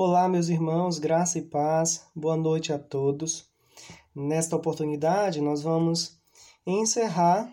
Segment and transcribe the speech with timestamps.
[0.00, 3.50] Olá, meus irmãos, graça e paz, boa noite a todos.
[4.14, 6.16] Nesta oportunidade, nós vamos
[6.64, 7.52] encerrar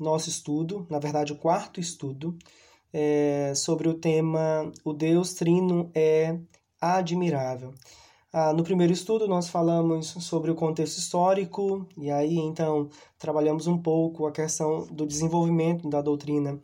[0.00, 2.36] nosso estudo, na verdade, o quarto estudo,
[2.92, 6.36] é, sobre o tema O Deus Trino é
[6.80, 7.72] Admirável.
[8.32, 13.78] Ah, no primeiro estudo, nós falamos sobre o contexto histórico, e aí então trabalhamos um
[13.78, 16.60] pouco a questão do desenvolvimento da doutrina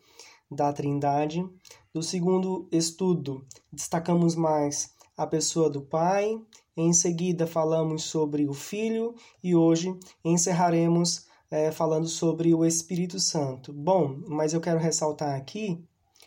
[0.51, 1.49] da Trindade.
[1.95, 6.41] No segundo estudo, destacamos mais a pessoa do Pai.
[6.77, 13.73] Em seguida, falamos sobre o Filho e hoje encerraremos é, falando sobre o Espírito Santo.
[13.73, 15.85] Bom, mas eu quero ressaltar aqui,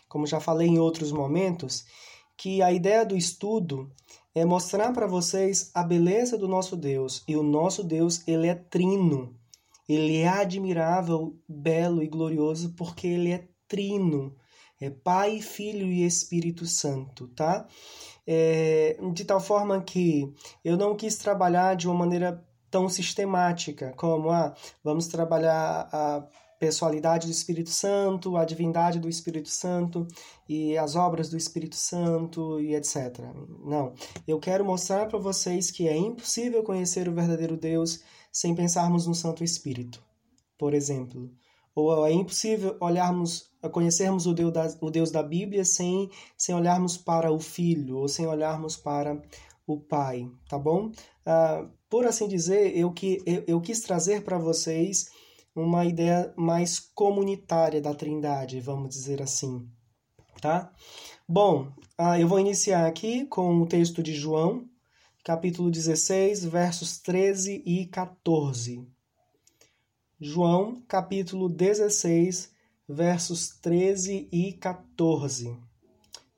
[0.08, 1.84] como já falei em outros momentos,
[2.36, 3.90] que a ideia do estudo
[4.34, 7.24] é mostrar para vocês a beleza do nosso Deus.
[7.26, 9.34] E o nosso Deus, ele é trino.
[9.88, 14.36] Ele é admirável, belo e glorioso porque ele é trino.
[14.78, 17.66] É Pai, Filho e Espírito Santo, tá?
[18.26, 24.30] É, de tal forma que eu não quis trabalhar de uma maneira tão sistemática, como
[24.30, 26.26] ah, vamos trabalhar a
[26.58, 30.06] pessoalidade do Espírito Santo, a divindade do Espírito Santo
[30.48, 33.20] e as obras do Espírito Santo e etc.
[33.64, 33.92] Não,
[34.26, 38.00] eu quero mostrar para vocês que é impossível conhecer o verdadeiro Deus
[38.32, 40.02] sem pensarmos no Santo Espírito,
[40.58, 41.30] por exemplo.
[41.76, 46.96] Ou é impossível olharmos, conhecermos o Deus da, o Deus da Bíblia sem, sem olharmos
[46.96, 49.22] para o Filho ou sem olharmos para
[49.66, 50.90] o Pai, tá bom?
[51.26, 55.10] Ah, por assim dizer, eu, que, eu, eu quis trazer para vocês
[55.54, 59.68] uma ideia mais comunitária da Trindade, vamos dizer assim,
[60.40, 60.72] tá?
[61.28, 64.66] Bom, ah, eu vou iniciar aqui com o texto de João,
[65.22, 68.95] capítulo 16, versos 13 e 14.
[70.18, 72.50] João, capítulo 16,
[72.88, 75.54] versos 13 e 14.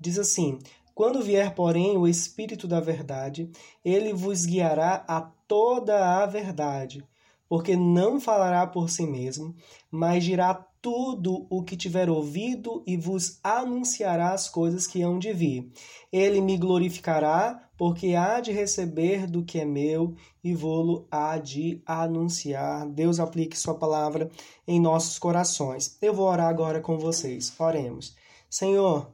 [0.01, 0.59] Diz assim:
[0.93, 3.49] Quando vier, porém, o Espírito da Verdade,
[3.85, 7.07] ele vos guiará a toda a verdade,
[7.49, 9.55] porque não falará por si mesmo,
[9.89, 15.33] mas dirá tudo o que tiver ouvido e vos anunciará as coisas que hão de
[15.33, 15.71] vir.
[16.13, 21.81] Ele me glorificará, porque há de receber do que é meu e vou-lo há de
[21.87, 22.85] anunciar.
[22.89, 24.29] Deus aplique Sua palavra
[24.67, 25.97] em nossos corações.
[26.03, 27.55] Eu vou orar agora com vocês.
[27.57, 28.17] Oremos.
[28.51, 29.09] Senhor,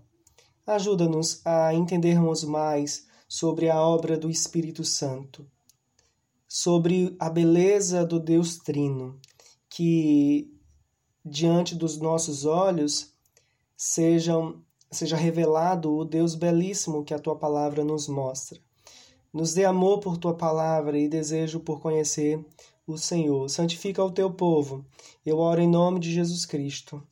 [0.67, 5.47] ajuda-nos a entendermos mais sobre a obra do Espírito Santo,
[6.49, 9.21] sobre a beleza do Deus Trino,
[9.69, 10.51] que
[11.23, 13.13] diante dos nossos olhos
[13.77, 14.64] sejam
[14.94, 18.59] seja revelado o Deus belíssimo que a tua palavra nos mostra.
[19.32, 22.44] Nos dê amor por tua palavra e desejo por conhecer
[22.87, 23.49] o Senhor.
[23.49, 24.84] Santifica o teu povo.
[25.27, 27.03] Eu oro em nome de Jesus Cristo.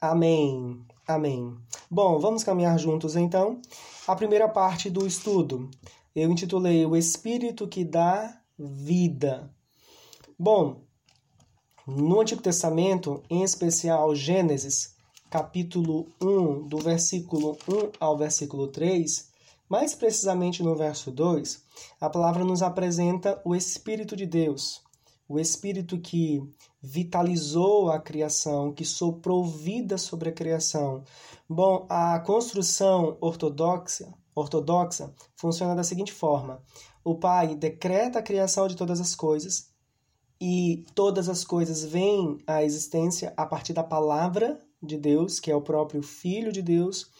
[0.00, 0.84] Amém.
[1.06, 1.56] Amém.
[1.90, 3.60] Bom, vamos caminhar juntos então.
[4.06, 5.70] A primeira parte do estudo
[6.14, 9.54] eu intitulei O Espírito que dá vida.
[10.38, 10.82] Bom,
[11.86, 14.95] no Antigo Testamento, em especial Gênesis,
[15.30, 19.28] capítulo 1, do versículo 1 ao versículo 3,
[19.68, 21.62] mais precisamente no verso 2,
[22.00, 24.82] a palavra nos apresenta o Espírito de Deus,
[25.28, 26.40] o Espírito que
[26.80, 31.02] vitalizou a criação, que soprou vida sobre a criação.
[31.48, 36.62] Bom, a construção ortodoxa, ortodoxa funciona da seguinte forma:
[37.02, 39.68] o Pai decreta a criação de todas as coisas
[40.40, 45.56] e todas as coisas vêm à existência a partir da palavra de Deus, que é
[45.56, 47.10] o próprio Filho de Deus,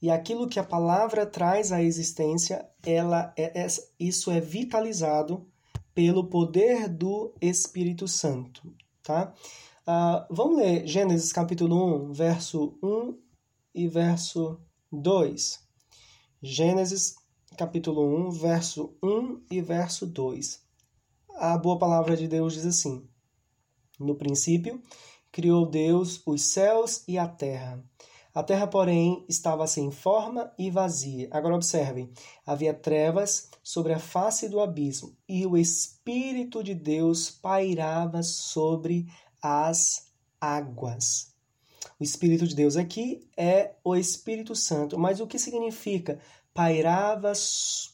[0.00, 3.66] e aquilo que a palavra traz à existência, ela é, é,
[3.98, 5.46] isso é vitalizado
[5.94, 9.34] pelo poder do Espírito Santo, tá?
[9.82, 13.18] Uh, vamos ler Gênesis capítulo 1, verso 1
[13.74, 14.60] e verso
[14.92, 15.66] 2.
[16.42, 17.16] Gênesis
[17.56, 20.62] capítulo 1, verso 1 e verso 2.
[21.34, 23.08] A boa palavra de Deus diz assim:
[23.98, 24.80] No princípio,
[25.38, 27.80] criou Deus os céus e a terra.
[28.34, 31.28] A terra, porém, estava sem forma e vazia.
[31.30, 32.10] Agora observem:
[32.44, 39.06] havia trevas sobre a face do abismo, e o Espírito de Deus pairava sobre
[39.40, 40.08] as
[40.40, 41.32] águas.
[42.00, 46.18] O Espírito de Deus aqui é o Espírito Santo, mas o que significa
[46.52, 47.32] pairava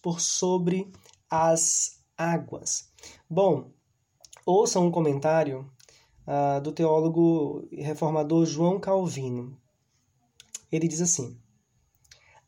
[0.00, 0.90] por sobre
[1.29, 2.90] as águas?
[3.29, 3.70] Bom,
[4.47, 5.70] ouça um comentário
[6.26, 9.56] uh, do teólogo reformador João Calvino.
[10.71, 11.38] Ele diz assim: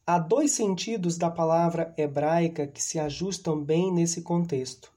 [0.07, 4.93] Há dois sentidos da palavra hebraica que se ajustam bem nesse contexto.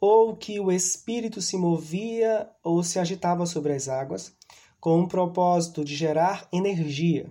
[0.00, 4.34] Ou que o espírito se movia ou se agitava sobre as águas,
[4.80, 7.30] com o propósito de gerar energia,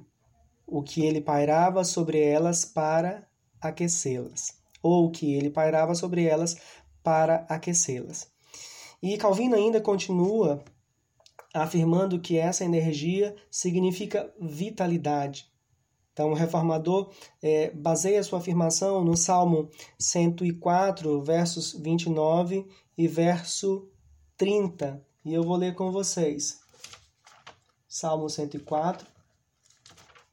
[0.66, 3.28] o que ele pairava sobre elas para
[3.60, 6.56] aquecê-las, ou que ele pairava sobre elas
[7.04, 8.31] para aquecê-las.
[9.02, 10.64] E Calvino ainda continua
[11.54, 15.52] afirmando que essa energia significa vitalidade.
[16.14, 17.12] Então, o reformador
[17.42, 22.68] é, baseia sua afirmação no Salmo 104, versos 29
[22.98, 23.90] e verso
[24.38, 25.02] 30.
[25.24, 26.60] E eu vou ler com vocês.
[27.88, 29.08] Salmo 104,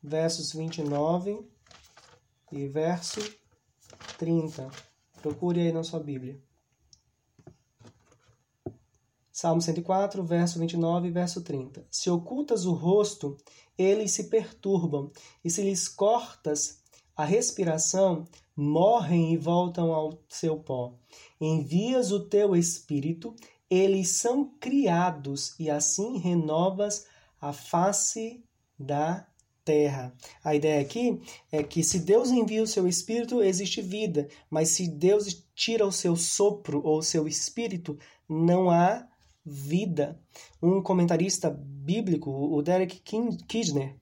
[0.03, 1.41] versos 29
[2.53, 3.21] e verso
[4.19, 4.69] 30.
[5.23, 6.48] Procure aí na sua Bíblia.
[9.41, 11.87] Salmo 104, verso 29 e verso 30.
[11.93, 13.37] Se ocultas o rosto,
[13.79, 15.13] eles se perturbam,
[15.45, 16.81] e se lhes cortas
[17.17, 18.27] a respiração,
[18.57, 20.93] morrem e voltam ao seu pó.
[21.41, 23.33] Envias o teu espírito,
[23.71, 27.07] eles são criados, e assim renovas
[27.41, 28.43] a face
[28.77, 29.25] da
[29.65, 30.13] terra.
[30.43, 34.89] A ideia aqui é que se Deus envia o seu espírito, existe vida, mas se
[34.89, 37.97] Deus tira o seu sopro ou o seu espírito,
[38.29, 39.07] não há
[39.49, 40.21] vida.
[40.63, 43.97] Um comentarista bíblico, o Derek Kidner,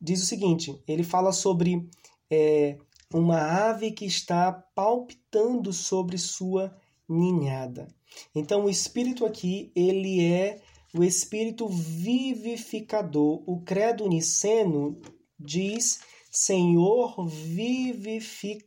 [0.00, 1.88] diz o seguinte: ele fala sobre
[2.30, 2.76] é,
[3.12, 3.38] uma
[3.68, 6.76] ave que está palpitando sobre sua
[7.08, 7.88] ninhada.
[8.34, 10.60] Então, o espírito aqui, ele é
[10.94, 13.42] o espírito vivificador.
[13.46, 15.00] O credo niceno
[15.38, 16.00] diz
[16.30, 18.60] Senhor vivificador.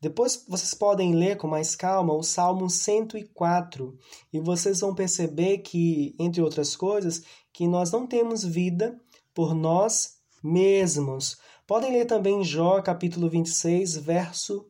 [0.00, 3.98] Depois vocês podem ler com mais calma o Salmo 104
[4.32, 7.22] e vocês vão perceber que, entre outras coisas,
[7.52, 9.00] que nós não temos vida
[9.34, 11.38] por nós mesmos.
[11.66, 14.68] Podem ler também Jó, capítulo 26, verso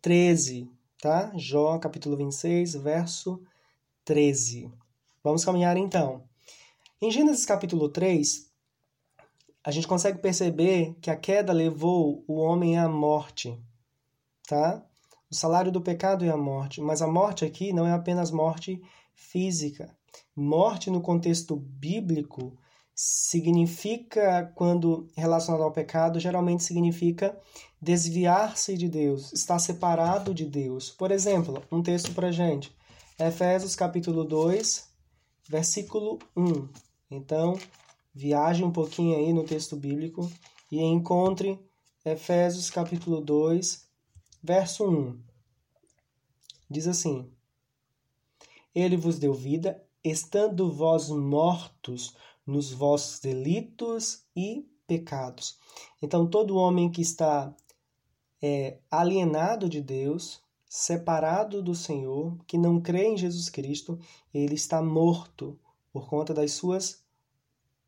[0.00, 1.30] 13, tá?
[1.36, 3.42] Jó, capítulo 26, verso
[4.06, 4.72] 13.
[5.22, 6.24] Vamos caminhar então.
[7.00, 8.50] Em Gênesis capítulo 3,
[9.62, 13.60] a gente consegue perceber que a queda levou o homem à morte
[14.52, 14.84] tá?
[15.30, 18.82] O salário do pecado é a morte, mas a morte aqui não é apenas morte
[19.14, 19.96] física.
[20.36, 22.58] Morte no contexto bíblico
[22.94, 27.34] significa, quando relacionado ao pecado, geralmente significa
[27.80, 30.90] desviar-se de Deus, estar separado de Deus.
[30.90, 32.76] Por exemplo, um texto para gente,
[33.18, 34.86] Efésios capítulo 2,
[35.48, 36.68] versículo 1.
[37.10, 37.58] Então,
[38.14, 40.30] viaje um pouquinho aí no texto bíblico
[40.70, 41.58] e encontre
[42.04, 43.90] Efésios capítulo 2,
[44.42, 45.20] Verso 1
[46.68, 47.30] diz assim:
[48.74, 55.60] Ele vos deu vida, estando vós mortos nos vossos delitos e pecados.
[56.02, 57.54] Então, todo homem que está
[58.42, 63.96] é, alienado de Deus, separado do Senhor, que não crê em Jesus Cristo,
[64.34, 65.56] ele está morto
[65.92, 67.04] por conta das suas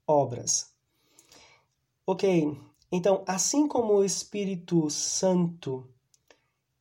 [0.07, 0.73] obras.
[2.07, 2.57] Ok,
[2.93, 5.89] então, assim como o Espírito Santo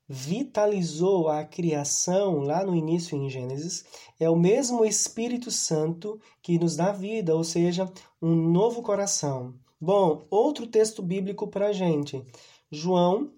[0.07, 3.85] vitalizou a criação lá no início em Gênesis,
[4.19, 7.91] é o mesmo Espírito Santo que nos dá vida, ou seja,
[8.21, 9.53] um novo coração.
[9.79, 12.23] Bom, outro texto bíblico para a gente.
[12.71, 13.33] João,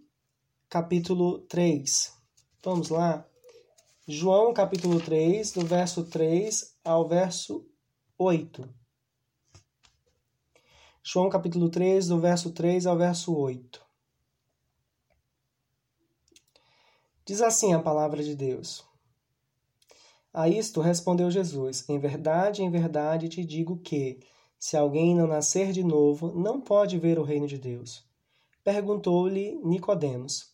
[0.69, 2.13] capítulo 3.
[2.63, 3.25] Vamos lá?
[4.07, 7.65] João, capítulo 3, do verso 3 ao verso
[8.17, 8.67] 8.
[11.03, 13.84] João, capítulo 3, do verso 3 ao verso 8.
[17.25, 18.85] Diz assim a palavra de Deus.
[20.31, 24.19] A isto respondeu Jesus: Em verdade, em verdade te digo que,
[24.59, 28.05] se alguém não nascer de novo, não pode ver o reino de Deus.
[28.63, 30.51] Perguntou-lhe Nicodemos: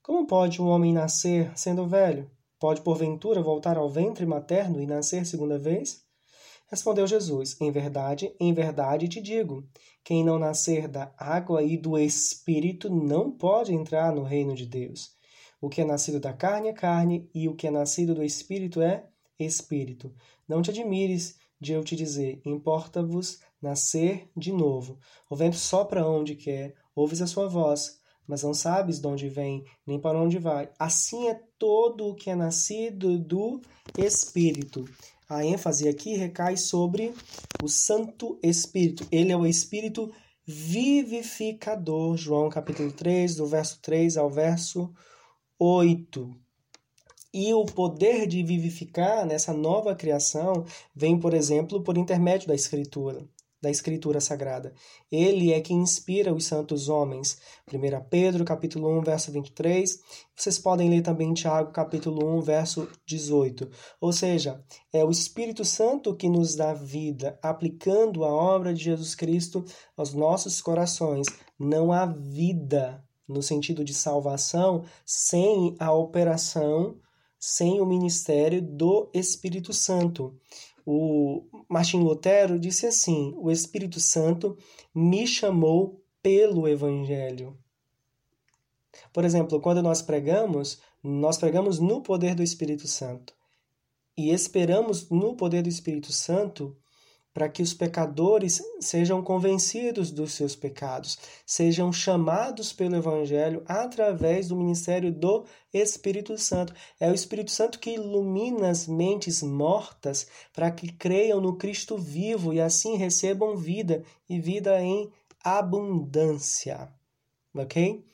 [0.00, 2.30] Como pode um homem nascer sendo velho?
[2.56, 6.04] Pode porventura voltar ao ventre materno e nascer segunda vez?
[6.68, 9.66] Respondeu Jesus: Em verdade, em verdade te digo:
[10.04, 15.20] quem não nascer da água e do espírito não pode entrar no reino de Deus.
[15.62, 18.82] O que é nascido da carne é carne, e o que é nascido do espírito
[18.82, 19.04] é
[19.38, 20.12] espírito.
[20.48, 24.98] Não te admires de eu te dizer: importa-vos nascer de novo.
[25.30, 29.64] O vento sopra onde quer, ouves a sua voz, mas não sabes de onde vem,
[29.86, 30.68] nem para onde vai.
[30.76, 33.60] Assim é todo o que é nascido do
[33.96, 34.84] Espírito.
[35.28, 37.14] A ênfase aqui recai sobre
[37.62, 39.06] o Santo Espírito.
[39.12, 40.12] Ele é o Espírito
[40.44, 42.16] vivificador.
[42.16, 44.92] João capítulo 3, do verso 3 ao verso
[45.64, 46.28] 8.
[47.32, 53.24] E o poder de vivificar nessa nova criação vem, por exemplo, por intermédio da Escritura,
[53.62, 54.74] da Escritura Sagrada.
[55.08, 57.38] Ele é que inspira os santos homens.
[57.72, 57.78] 1
[58.10, 60.00] Pedro, capítulo 1, verso 23.
[60.34, 63.70] Vocês podem ler também Tiago, capítulo 1, verso 18.
[64.00, 69.14] Ou seja, é o Espírito Santo que nos dá vida, aplicando a obra de Jesus
[69.14, 69.64] Cristo
[69.96, 71.28] aos nossos corações.
[71.56, 76.98] Não há vida no sentido de salvação, sem a operação,
[77.38, 80.38] sem o ministério do Espírito Santo.
[80.84, 84.56] O Martin Lutero disse assim: O Espírito Santo
[84.94, 87.58] me chamou pelo Evangelho.
[89.12, 93.34] Por exemplo, quando nós pregamos, nós pregamos no poder do Espírito Santo
[94.16, 96.76] e esperamos no poder do Espírito Santo
[97.32, 104.56] para que os pecadores sejam convencidos dos seus pecados, sejam chamados pelo Evangelho através do
[104.56, 106.74] ministério do Espírito Santo.
[107.00, 112.52] É o Espírito Santo que ilumina as mentes mortas para que creiam no Cristo vivo
[112.52, 115.10] e assim recebam vida e vida em
[115.42, 116.92] abundância.
[117.54, 118.04] Ok?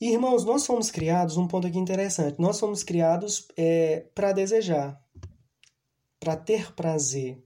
[0.00, 5.00] Irmãos, nós fomos criados, um ponto aqui interessante, nós fomos criados é, para desejar,
[6.18, 7.40] para ter prazer.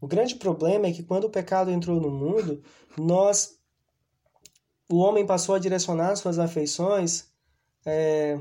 [0.00, 2.62] O grande problema é que quando o pecado entrou no mundo,
[2.96, 3.58] nós,
[4.88, 7.28] o homem passou a direcionar suas afeições
[7.86, 8.38] é,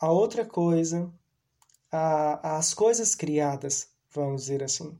[0.00, 1.12] a outra coisa,
[1.90, 4.96] as coisas criadas, vamos dizer assim.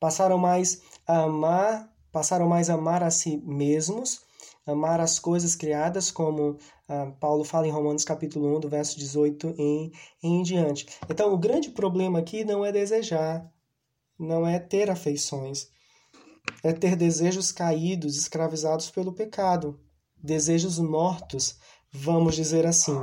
[0.00, 4.26] Passaram mais a amar, passaram mais a amar a si mesmos
[4.70, 9.54] amar as coisas criadas, como ah, Paulo fala em Romanos capítulo 1, do verso 18
[9.58, 10.86] em, em diante.
[11.08, 13.50] Então, o grande problema aqui não é desejar,
[14.18, 15.68] não é ter afeições,
[16.62, 19.78] é ter desejos caídos, escravizados pelo pecado,
[20.16, 21.58] desejos mortos,
[21.92, 22.98] vamos dizer assim.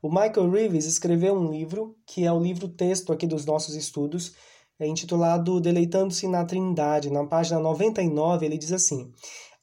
[0.00, 4.34] O Michael Reeves escreveu um livro, que é o livro texto aqui dos nossos estudos,
[4.78, 7.10] é intitulado Deleitando-se na Trindade.
[7.10, 9.10] Na página 99, ele diz assim: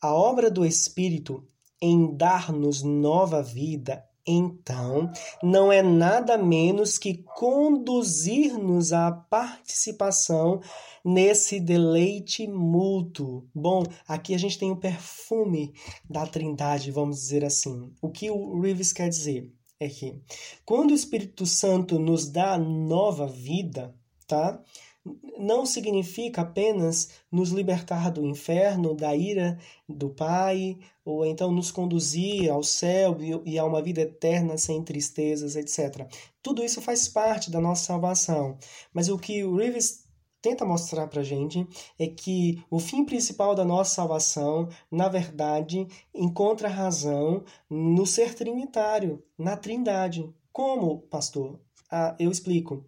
[0.02, 1.46] a obra do Espírito
[1.82, 5.12] em dar-nos nova vida, então,
[5.42, 10.62] não é nada menos que conduzir-nos à participação
[11.04, 13.46] nesse deleite mútuo.
[13.54, 15.74] Bom, aqui a gente tem o perfume
[16.10, 17.92] da Trindade, vamos dizer assim.
[18.02, 20.16] O que o Reeves quer dizer é que
[20.64, 23.94] quando o Espírito Santo nos dá nova vida,
[24.26, 24.64] tá?
[25.38, 32.50] não significa apenas nos libertar do inferno, da ira do Pai, ou então nos conduzir
[32.52, 36.08] ao céu e a uma vida eterna sem tristezas, etc.
[36.42, 38.58] Tudo isso faz parte da nossa salvação.
[38.94, 40.04] Mas o que o Reeves
[40.42, 41.66] tenta mostrar para gente
[41.98, 49.24] é que o fim principal da nossa salvação, na verdade, encontra razão no ser trinitário,
[49.38, 50.30] na Trindade.
[50.52, 51.60] Como, pastor?
[51.90, 52.86] Ah, eu explico.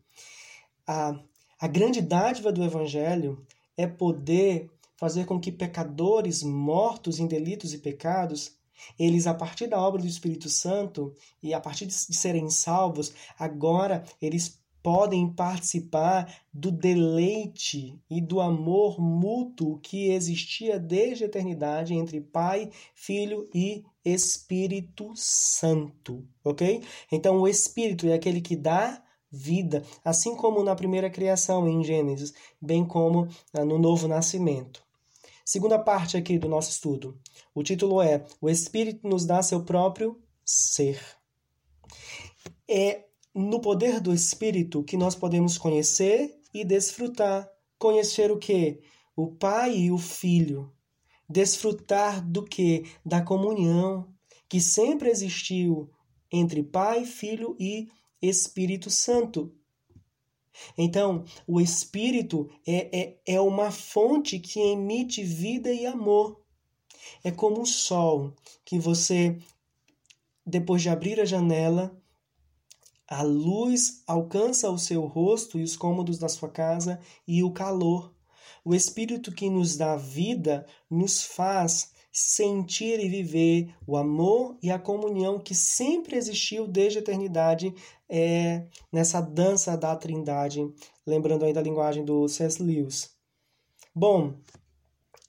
[0.86, 1.18] Ah,
[1.60, 3.46] a grande dádiva do Evangelho
[3.78, 8.56] é poder fazer com que pecadores mortos em delitos e pecados,
[9.00, 14.04] eles, a partir da obra do Espírito Santo e a partir de serem salvos, agora
[14.22, 22.22] eles podem participar do deleite e do amor mútuo que existia desde a eternidade entre
[22.22, 26.84] Pai, Filho e Espírito Santo, ok?
[27.12, 32.32] Então, o Espírito é aquele que dá vida, assim como na primeira criação em Gênesis,
[32.62, 34.85] bem como ah, no novo nascimento.
[35.48, 37.20] Segunda parte aqui do nosso estudo.
[37.54, 41.00] O título é O Espírito nos dá seu próprio ser.
[42.68, 47.48] É no poder do Espírito que nós podemos conhecer e desfrutar.
[47.78, 48.82] Conhecer o que?
[49.16, 50.74] O Pai e o Filho.
[51.30, 52.84] Desfrutar do que?
[53.06, 54.12] Da comunhão
[54.50, 55.92] que sempre existiu
[56.32, 57.88] entre Pai, Filho e
[58.20, 59.54] Espírito Santo.
[60.78, 66.40] Então, o Espírito é, é, é uma fonte que emite vida e amor.
[67.24, 68.34] É como o sol
[68.64, 69.38] que você,
[70.46, 71.96] depois de abrir a janela,
[73.08, 78.14] a luz alcança o seu rosto e os cômodos da sua casa e o calor.
[78.64, 84.80] O Espírito que nos dá vida nos faz sentir e viver o amor e a
[84.80, 87.76] comunhão que sempre existiu desde a eternidade
[88.08, 90.66] é, nessa dança da Trindade,
[91.06, 92.64] lembrando ainda a linguagem do C.S.
[92.64, 93.14] Lewis.
[93.94, 94.34] Bom,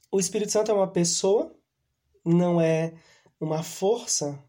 [0.09, 1.53] o Espírito Santo é uma pessoa,
[2.23, 2.93] não é
[3.37, 4.41] uma força,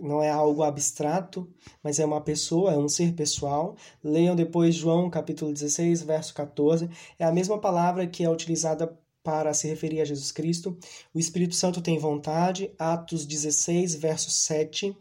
[0.00, 3.74] não é algo abstrato, mas é uma pessoa, é um ser pessoal.
[4.04, 6.88] Leiam depois João capítulo 16, verso 14.
[7.18, 10.78] É a mesma palavra que é utilizada para se referir a Jesus Cristo.
[11.12, 14.94] O Espírito Santo tem vontade, Atos 16, verso 7.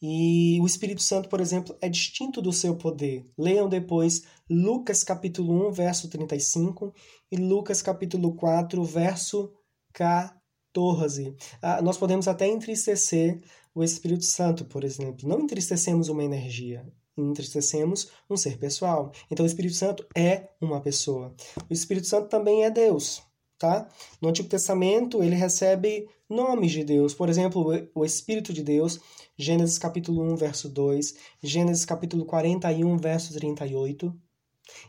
[0.00, 3.24] E o Espírito Santo, por exemplo, é distinto do seu poder.
[3.38, 6.92] Leiam depois Lucas capítulo 1, verso 35
[7.30, 9.50] e Lucas capítulo 4, verso
[9.94, 11.34] 14.
[11.62, 13.40] Ah, nós podemos até entristecer
[13.74, 15.26] o Espírito Santo, por exemplo.
[15.26, 16.84] Não entristecemos uma energia,
[17.16, 19.12] entristecemos um ser pessoal.
[19.30, 21.34] Então o Espírito Santo é uma pessoa.
[21.70, 23.22] O Espírito Santo também é Deus
[23.62, 23.88] tá?
[24.20, 27.14] No Antigo Testamento, ele recebe nomes de Deus.
[27.14, 27.64] Por exemplo,
[27.94, 28.98] o Espírito de Deus,
[29.38, 34.12] Gênesis capítulo 1, verso 2, Gênesis capítulo 41, verso 38,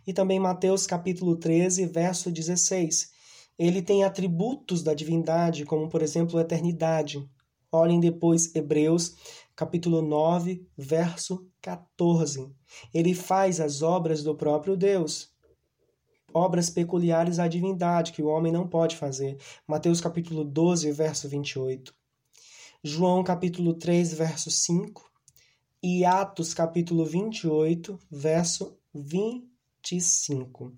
[0.07, 3.11] e também Mateus capítulo 13, verso 16.
[3.59, 7.23] Ele tem atributos da divindade, como por exemplo, eternidade.
[7.71, 9.15] Olhem depois Hebreus
[9.55, 12.51] capítulo 9, verso 14.
[12.91, 15.32] Ele faz as obras do próprio Deus
[16.33, 19.37] obras peculiares à divindade que o homem não pode fazer.
[19.67, 21.93] Mateus capítulo 12, verso 28.
[22.83, 25.13] João capítulo 3, verso 5
[25.83, 30.73] e Atos capítulo 28, verso 25.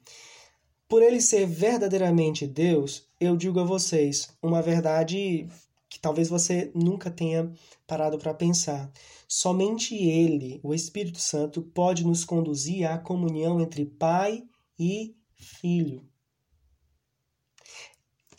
[0.88, 5.47] Por ele ser verdadeiramente Deus, eu digo a vocês uma verdade
[5.88, 7.51] que talvez você nunca tenha
[7.85, 8.91] parado para pensar.
[9.27, 14.43] Somente ele, o Espírito Santo, pode nos conduzir à comunhão entre Pai
[14.77, 16.07] e filho.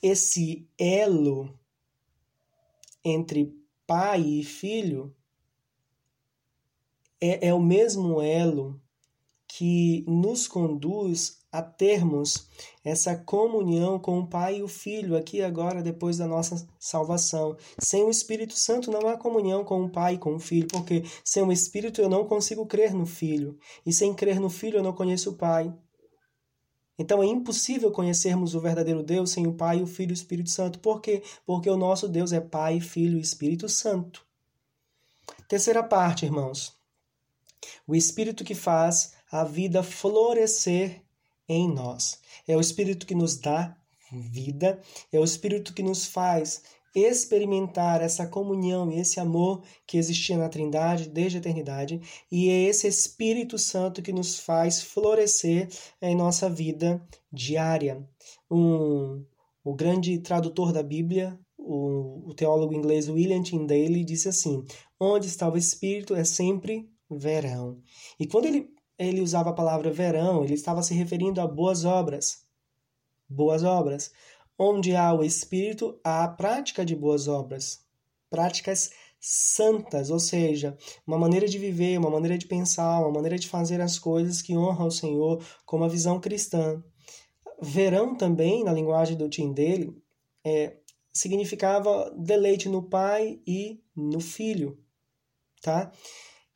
[0.02, 1.58] Esse elo
[3.04, 3.54] entre
[3.86, 5.14] pai e filho
[7.20, 8.80] é, é o mesmo elo
[9.48, 12.46] que nos conduz a termos
[12.84, 17.56] essa comunhão com o Pai e o Filho aqui agora depois da nossa salvação.
[17.78, 21.04] Sem o Espírito Santo não há comunhão com o Pai e com o Filho, porque
[21.24, 24.82] sem o Espírito eu não consigo crer no Filho, e sem crer no Filho eu
[24.82, 25.72] não conheço o Pai.
[26.98, 30.50] Então é impossível conhecermos o verdadeiro Deus sem o Pai, o Filho e o Espírito
[30.50, 30.78] Santo.
[30.78, 31.22] Por quê?
[31.44, 34.24] Porque o nosso Deus é Pai, Filho e Espírito Santo.
[35.48, 36.74] Terceira parte, irmãos.
[37.86, 41.02] O Espírito que faz a vida florescer
[41.48, 42.20] em nós.
[42.46, 43.76] É o Espírito que nos dá
[44.12, 44.80] vida,
[45.12, 46.62] é o Espírito que nos faz
[46.94, 52.00] experimentar essa comunhão e esse amor que existia na Trindade desde a eternidade,
[52.30, 55.68] e é esse Espírito Santo que nos faz florescer
[56.00, 58.08] em nossa vida diária.
[58.50, 59.24] Um,
[59.62, 64.64] o grande tradutor da Bíblia, o, o teólogo inglês William Tyndale, disse assim:
[64.98, 67.82] Onde está o Espírito é sempre verão.
[68.18, 72.44] E quando ele, ele usava a palavra verão, ele estava se referindo a boas obras.
[73.28, 74.12] Boas obras.
[74.58, 77.84] Onde há o Espírito, há a prática de boas obras,
[78.30, 78.90] práticas
[79.20, 83.80] santas, ou seja, uma maneira de viver, uma maneira de pensar, uma maneira de fazer
[83.80, 86.82] as coisas que honram o Senhor com uma visão cristã.
[87.60, 90.00] Verão também, na linguagem do Tim dele,
[90.44, 90.76] é,
[91.12, 94.78] significava deleite no Pai e no Filho,
[95.62, 95.90] tá?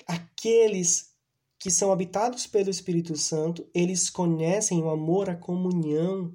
[0.07, 1.11] Aqueles
[1.59, 6.35] que são habitados pelo Espírito Santo, eles conhecem o amor, a comunhão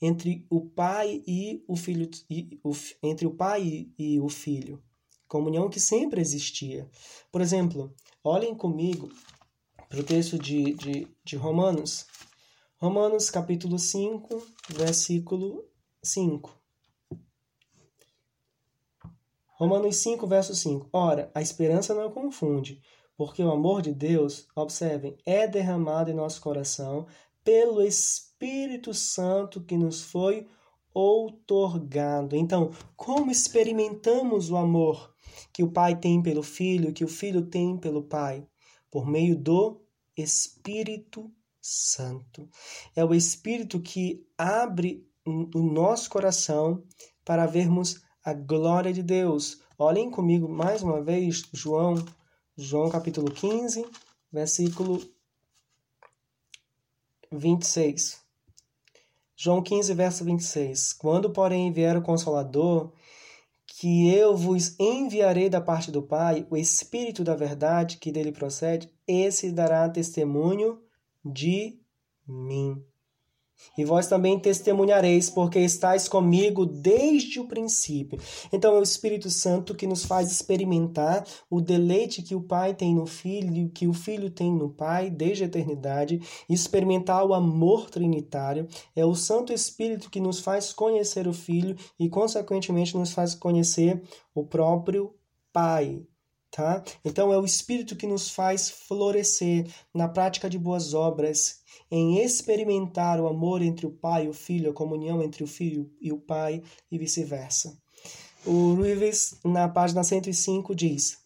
[0.00, 4.82] entre o pai e o filho e o, entre o pai e o filho.
[5.26, 6.88] Comunhão que sempre existia.
[7.30, 9.10] Por exemplo olhem comigo
[9.88, 12.06] para o texto de, de, de Romanos.
[12.78, 15.64] Romanos capítulo 5 versículo
[16.02, 16.64] 5
[19.56, 20.88] Romanos 5, verso 5.
[20.92, 22.82] Ora, a esperança não confunde,
[23.16, 27.06] porque o amor de Deus, observem, é derramado em nosso coração
[27.44, 30.46] pelo Espírito Santo que nos foi
[30.92, 32.34] outorgado.
[32.34, 35.14] Então, como experimentamos o amor
[35.52, 38.46] que o Pai tem pelo Filho, que o Filho tem pelo Pai?
[38.90, 39.84] Por meio do
[40.16, 41.30] Espírito
[41.60, 42.48] Santo.
[42.94, 46.84] É o Espírito que abre o nosso coração
[47.24, 49.60] para vermos a glória de Deus.
[49.78, 51.94] Olhem comigo mais uma vez João,
[52.56, 53.84] João capítulo 15,
[54.30, 55.00] versículo
[57.38, 58.22] 26.
[59.36, 60.92] João 15, verso 26.
[60.92, 62.92] Quando, porém, vier o Consolador,
[63.66, 68.88] que eu vos enviarei da parte do Pai, o Espírito da verdade que dele procede,
[69.06, 70.80] esse dará testemunho
[71.24, 71.80] de
[72.26, 72.84] mim.
[73.76, 78.18] E vós também testemunhareis, porque estáis comigo desde o princípio.
[78.52, 82.94] Então é o Espírito Santo que nos faz experimentar o deleite que o Pai tem
[82.94, 88.68] no Filho, que o Filho tem no Pai desde a eternidade, experimentar o amor trinitário.
[88.94, 94.02] É o Santo Espírito que nos faz conhecer o Filho e, consequentemente, nos faz conhecer
[94.34, 95.14] o próprio
[95.52, 96.04] Pai.
[96.50, 96.84] Tá?
[97.04, 103.20] Então é o Espírito que nos faz florescer na prática de boas obras, em experimentar
[103.20, 106.18] o amor entre o Pai e o Filho, a comunhão entre o Filho e o
[106.18, 107.76] Pai e vice-versa.
[108.46, 111.18] O Rives, na página 105, diz: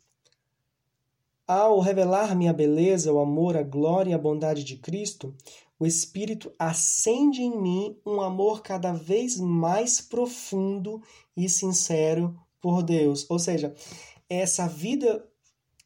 [1.46, 5.34] Ao revelar-me a beleza, o amor, a glória e a bondade de Cristo,
[5.80, 11.00] o Espírito acende em mim um amor cada vez mais profundo
[11.36, 13.26] e sincero por Deus.
[13.28, 13.74] Ou seja,
[14.28, 15.27] essa vida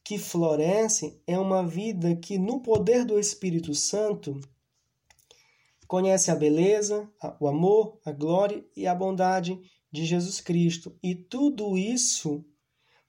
[0.04, 4.40] que floresce é uma vida que, no poder do Espírito Santo,
[5.86, 9.60] conhece a beleza, o amor, a glória e a bondade
[9.90, 10.96] de Jesus Cristo.
[11.02, 12.44] E tudo isso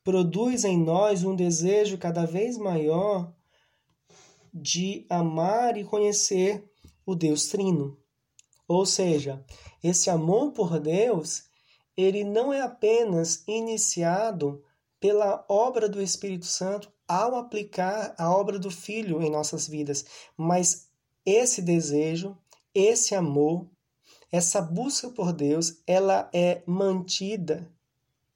[0.03, 3.33] produz em nós um desejo cada vez maior
[4.53, 6.69] de amar e conhecer
[7.05, 7.97] o Deus Trino.
[8.67, 9.43] Ou seja,
[9.81, 11.45] esse amor por Deus,
[11.97, 14.63] ele não é apenas iniciado
[15.03, 20.05] pela obra do Espírito Santo ao aplicar a obra do Filho em nossas vidas,
[20.37, 20.87] mas
[21.25, 22.37] esse desejo,
[22.73, 23.67] esse amor,
[24.31, 27.69] essa busca por Deus, ela é mantida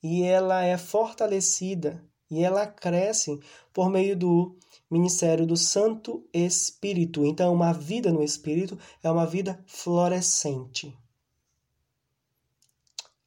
[0.04, 3.40] e ela é fortalecida e ela cresce
[3.72, 4.58] por meio do
[4.92, 7.26] ministério do Santo Espírito.
[7.26, 10.94] Então, uma vida no Espírito é uma vida florescente.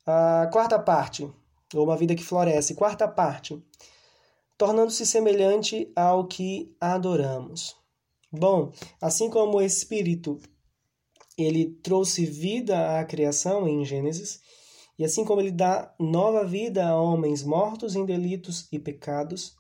[0.07, 1.27] A quarta parte,
[1.75, 2.75] ou uma vida que floresce.
[2.75, 3.63] Quarta parte,
[4.59, 7.77] tornando-se semelhante ao que adoramos.
[8.33, 10.39] Bom, assim como o Espírito
[11.37, 14.41] ele trouxe vida à criação em Gênesis,
[14.99, 19.57] e assim como ele dá nova vida a homens mortos em delitos e pecados,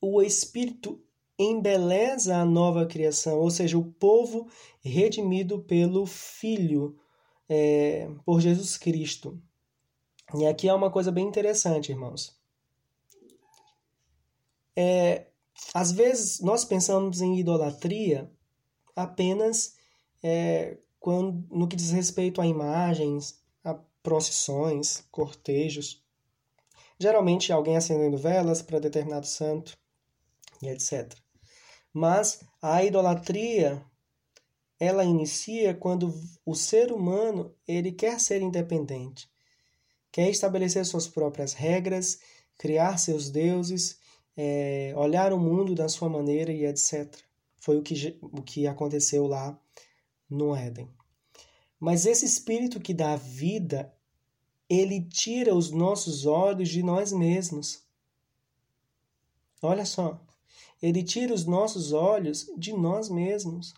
[0.00, 1.00] o Espírito
[1.38, 4.48] embeleza a nova criação, ou seja, o povo
[4.82, 6.96] redimido pelo Filho,
[7.48, 9.40] é, por Jesus Cristo.
[10.34, 12.36] E aqui é uma coisa bem interessante, irmãos.
[14.76, 15.26] É,
[15.74, 18.30] às vezes nós pensamos em idolatria
[18.94, 19.76] apenas
[20.22, 23.42] é, quando, no que diz respeito a imagens,
[24.08, 26.02] procissões, cortejos,
[26.98, 29.76] geralmente alguém acendendo velas para determinado santo
[30.62, 31.14] e etc.
[31.92, 33.84] Mas a idolatria
[34.80, 36.14] ela inicia quando
[36.46, 39.30] o ser humano ele quer ser independente,
[40.10, 42.18] quer estabelecer suas próprias regras,
[42.56, 43.98] criar seus deuses,
[44.36, 47.12] é, olhar o mundo da sua maneira e etc.
[47.60, 49.58] Foi o que, o que aconteceu lá
[50.28, 50.88] no Éden.
[51.78, 53.92] Mas esse espírito que dá vida,
[54.68, 57.82] ele tira os nossos olhos de nós mesmos.
[59.62, 60.20] Olha só,
[60.80, 63.74] ele tira os nossos olhos de nós mesmos.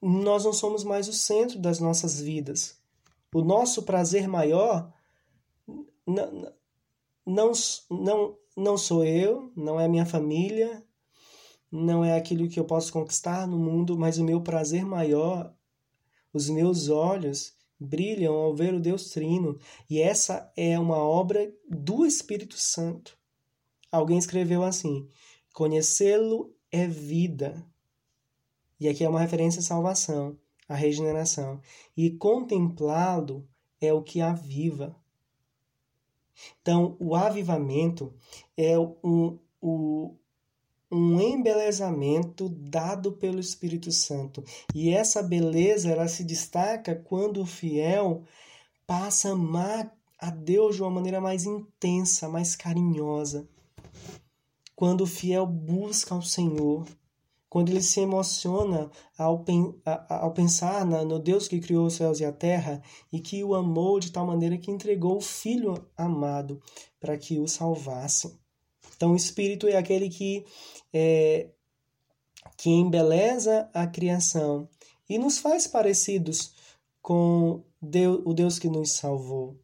[0.00, 2.78] Nós não somos mais o centro das nossas vidas.
[3.34, 4.90] O nosso prazer maior
[6.06, 6.54] não,
[7.26, 7.52] não,
[7.90, 10.82] não, não sou eu, não é minha família,
[11.70, 15.52] não é aquilo que eu posso conquistar no mundo, mas o meu prazer maior
[16.32, 19.58] os meus olhos brilham ao ver o Deus Trino,
[19.90, 23.18] e essa é uma obra do Espírito Santo.
[23.90, 25.08] Alguém escreveu assim:
[25.52, 27.64] conhecê-lo é vida.
[28.78, 30.36] E aqui é uma referência à salvação,
[30.68, 31.60] à regeneração.
[31.96, 33.46] E contemplá-lo
[33.80, 34.96] é o que aviva.
[36.60, 38.12] Então, o avivamento
[38.56, 40.14] é um, o,
[40.90, 44.44] um embelezamento dado pelo Espírito Santo.
[44.74, 48.24] E essa beleza ela se destaca quando o fiel
[48.86, 53.48] passa a amar a Deus de uma maneira mais intensa, mais carinhosa.
[54.74, 56.86] Quando o fiel busca ao Senhor,
[57.54, 59.44] quando ele se emociona ao,
[60.08, 64.00] ao pensar no Deus que criou os céus e a terra e que o amou
[64.00, 66.60] de tal maneira que entregou o Filho amado
[66.98, 68.36] para que o salvasse.
[68.96, 70.44] Então, o Espírito é aquele que,
[70.92, 71.50] é,
[72.56, 74.68] que embeleza a criação
[75.08, 76.52] e nos faz parecidos
[77.00, 79.56] com Deus, o Deus que nos salvou.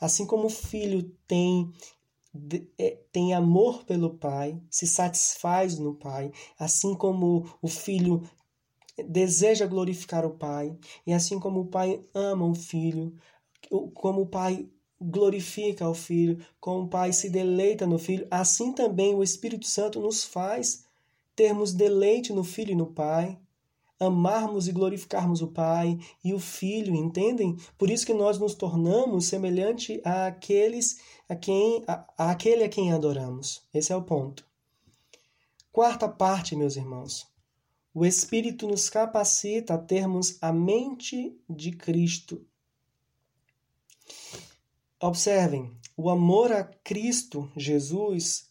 [0.00, 1.72] Assim como o Filho tem
[3.12, 8.22] tem amor pelo Pai, se satisfaz no Pai, assim como o Filho
[9.08, 13.14] deseja glorificar o Pai, e assim como o Pai ama o Filho,
[13.94, 14.68] como o Pai
[15.00, 20.00] glorifica o Filho, como o Pai se deleita no Filho, assim também o Espírito Santo
[20.00, 20.84] nos faz
[21.34, 23.38] termos deleite no Filho e no Pai,
[23.98, 27.56] amarmos e glorificarmos o Pai e o Filho, entendem?
[27.78, 33.62] Por isso que nós nos tornamos semelhante àqueles a quem a, aquele a quem adoramos.
[33.72, 34.44] Esse é o ponto.
[35.72, 37.26] Quarta parte, meus irmãos.
[37.92, 42.44] O Espírito nos capacita a termos a mente de Cristo.
[45.00, 48.50] Observem, o amor a Cristo Jesus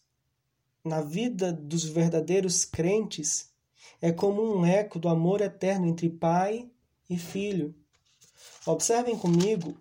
[0.84, 3.52] na vida dos verdadeiros crentes
[4.00, 6.70] é como um eco do amor eterno entre pai
[7.08, 7.74] e filho.
[8.66, 9.76] Observem comigo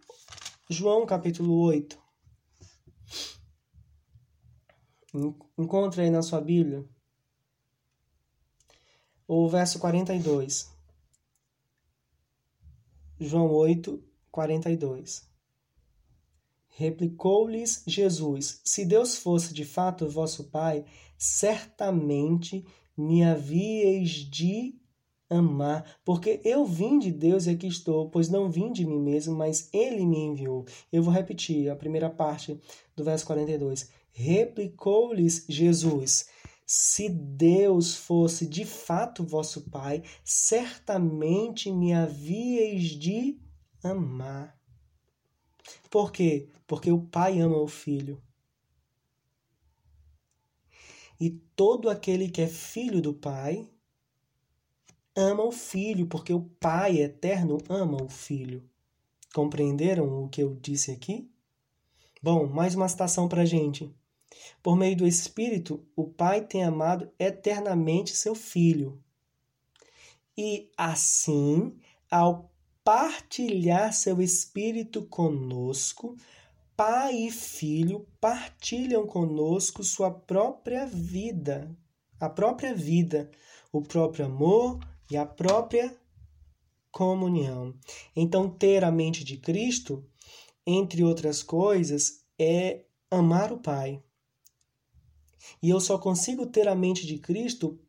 [0.70, 1.98] João capítulo 8.
[5.58, 6.86] Encontre aí na sua Bíblia
[9.28, 10.72] o verso 42.
[13.20, 15.28] João 8, 42.
[16.68, 20.86] Replicou-lhes Jesus: Se Deus fosse de fato vosso Pai,
[21.18, 22.66] certamente
[22.98, 24.76] me havíeis de
[25.30, 29.36] amar, porque eu vim de Deus e aqui estou, pois não vim de mim mesmo,
[29.36, 30.66] mas ele me enviou.
[30.92, 32.60] Eu vou repetir a primeira parte
[32.96, 33.90] do verso 42.
[34.12, 36.28] Replicou-lhes Jesus:
[36.66, 43.40] Se Deus fosse de fato vosso Pai, certamente me havíeis de
[43.84, 44.56] amar.
[45.90, 46.50] Por quê?
[46.68, 48.22] Porque o Pai ama o Filho.
[51.20, 53.68] E todo aquele que é filho do Pai
[55.16, 58.64] ama o Filho, porque o Pai eterno ama o Filho.
[59.34, 61.30] Compreenderam o que eu disse aqui?
[62.22, 63.94] Bom, mais uma citação para a gente.
[64.62, 69.02] Por meio do Espírito, o Pai tem amado eternamente seu Filho.
[70.38, 71.78] E assim,
[72.12, 72.52] ao
[72.84, 76.16] partilhar seu Espírito conosco,
[76.76, 81.74] Pai e Filho partilham conosco sua própria vida,
[82.20, 83.32] a própria vida,
[83.72, 85.98] o próprio amor e a própria
[86.92, 87.74] comunhão.
[88.14, 90.06] Então, ter a mente de Cristo,
[90.68, 94.04] entre outras coisas, é amar o Pai.
[95.62, 97.80] E eu só consigo ter a mente de Cristo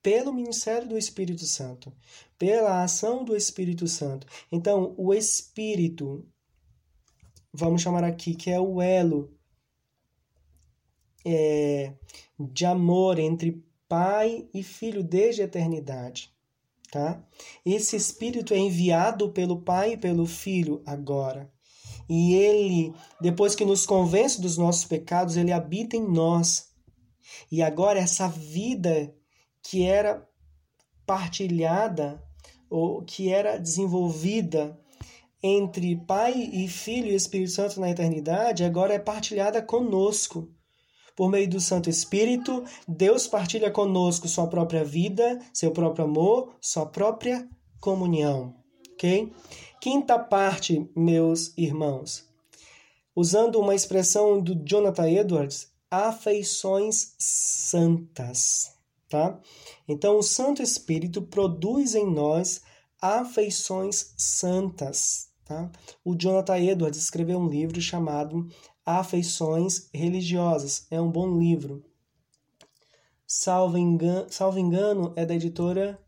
[0.00, 1.92] pelo ministério do Espírito Santo,
[2.38, 4.24] pela ação do Espírito Santo.
[4.52, 6.24] Então, o Espírito
[7.56, 9.34] vamos chamar aqui, que é o elo
[11.24, 11.92] é,
[12.38, 16.30] de amor entre pai e filho desde a eternidade.
[16.90, 17.20] Tá?
[17.64, 21.50] Esse Espírito é enviado pelo Pai e pelo Filho agora.
[22.08, 26.70] E ele, depois que nos convence dos nossos pecados, ele habita em nós.
[27.50, 29.12] E agora essa vida
[29.60, 30.24] que era
[31.04, 32.22] partilhada
[32.70, 34.78] ou que era desenvolvida
[35.42, 40.48] entre Pai e Filho e Espírito Santo na eternidade agora é partilhada conosco.
[41.14, 46.86] Por meio do Santo Espírito, Deus partilha conosco sua própria vida, seu próprio amor, sua
[46.86, 47.48] própria
[47.80, 48.54] comunhão.
[48.92, 49.32] Ok?
[49.80, 52.26] Quinta parte, meus irmãos.
[53.14, 58.72] Usando uma expressão do Jonathan Edwards, afeições santas.
[59.08, 59.40] Tá?
[59.88, 62.62] Então, o Santo Espírito produz em nós
[63.00, 65.25] afeições santas.
[65.46, 65.70] Tá?
[66.04, 68.48] O Jonathan Edwards escreveu um livro chamado
[68.84, 70.88] Afeições Religiosas.
[70.90, 71.84] É um bom livro.
[73.24, 75.98] Salvo engano, salvo engano, é da editora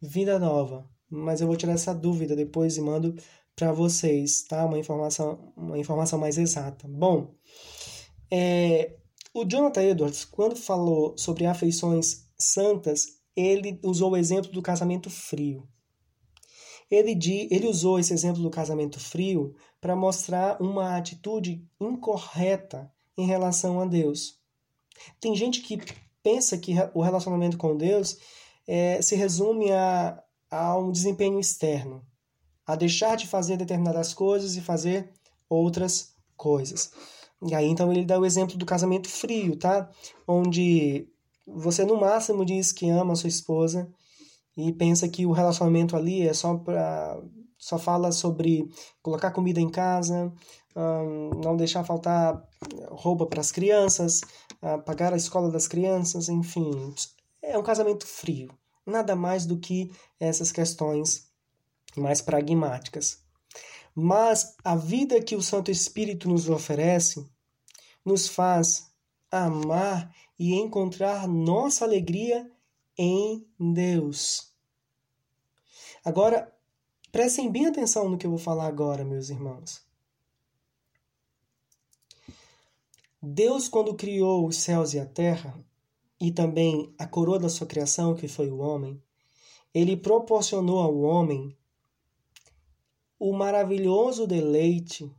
[0.00, 0.88] Vida Nova.
[1.10, 3.14] Mas eu vou tirar essa dúvida depois e mando
[3.54, 4.64] para vocês, tá?
[4.64, 6.88] Uma informação, uma informação mais exata.
[6.88, 7.34] Bom,
[8.30, 8.96] é,
[9.34, 15.68] o Jonathan Edwards, quando falou sobre afeições santas, ele usou o exemplo do casamento frio.
[16.90, 17.18] Ele,
[17.50, 23.84] ele usou esse exemplo do casamento frio para mostrar uma atitude incorreta em relação a
[23.84, 24.38] Deus.
[25.20, 25.78] Tem gente que
[26.22, 28.18] pensa que o relacionamento com Deus
[28.66, 32.04] é, se resume a, a um desempenho externo,
[32.66, 35.10] a deixar de fazer determinadas coisas e fazer
[35.48, 36.92] outras coisas.
[37.42, 39.90] E aí então ele dá o exemplo do casamento frio, tá?
[40.26, 41.08] Onde
[41.46, 43.90] você no máximo diz que ama a sua esposa
[44.58, 47.16] e pensa que o relacionamento ali é só para
[47.56, 48.70] só fala sobre
[49.02, 50.32] colocar comida em casa,
[51.42, 52.40] não deixar faltar
[52.88, 54.20] roupa para as crianças,
[54.84, 56.94] pagar a escola das crianças, enfim,
[57.42, 58.50] é um casamento frio.
[58.86, 59.90] Nada mais do que
[60.20, 61.28] essas questões
[61.96, 63.18] mais pragmáticas.
[63.94, 67.26] Mas a vida que o Santo Espírito nos oferece
[68.04, 68.88] nos faz
[69.30, 72.48] amar e encontrar nossa alegria
[72.96, 74.47] em Deus.
[76.04, 76.52] Agora,
[77.10, 79.86] prestem bem atenção no que eu vou falar agora, meus irmãos.
[83.20, 85.58] Deus, quando criou os céus e a terra,
[86.20, 89.02] e também a coroa da sua criação, que foi o homem,
[89.72, 91.56] ele proporcionou ao homem
[93.18, 95.10] o maravilhoso deleite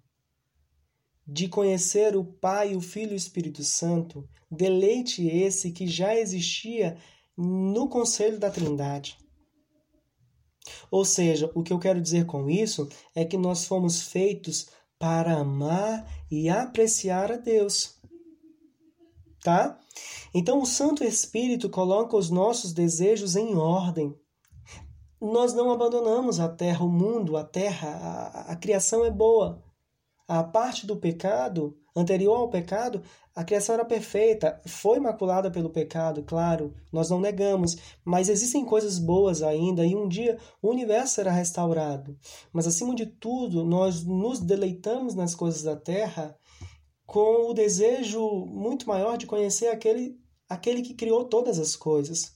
[1.27, 6.97] de conhecer o Pai, o Filho e o Espírito Santo, deleite esse que já existia
[7.37, 9.17] no conselho da Trindade.
[10.91, 15.37] Ou seja, o que eu quero dizer com isso é que nós fomos feitos para
[15.37, 17.97] amar e apreciar a Deus.
[19.41, 19.79] Tá?
[20.33, 24.13] Então o Santo Espírito coloca os nossos desejos em ordem.
[25.21, 29.63] Nós não abandonamos a terra, o mundo, a terra, a, a criação é boa.
[30.27, 33.01] A parte do pecado, anterior ao pecado,
[33.35, 38.99] a criação era perfeita, foi maculada pelo pecado, claro, nós não negamos, mas existem coisas
[38.99, 42.17] boas ainda e um dia o universo será restaurado.
[42.51, 46.35] Mas acima de tudo, nós nos deleitamos nas coisas da terra
[47.05, 52.33] com o desejo muito maior de conhecer aquele, aquele que criou todas as coisas.